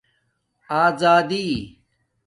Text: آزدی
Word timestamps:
آزدی 0.83 1.77